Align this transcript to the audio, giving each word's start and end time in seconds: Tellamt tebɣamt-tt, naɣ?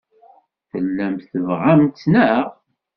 Tellamt 0.69 1.27
tebɣamt-tt, 1.31 2.05
naɣ? 2.13 2.47